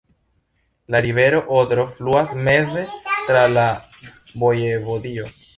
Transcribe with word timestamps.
La 0.93 1.01
rivero 1.05 1.41
Odro 1.57 1.85
fluas 1.99 2.33
meze 2.49 2.87
tra 3.29 3.47
la 3.59 3.67
vojevodio. 4.47 5.33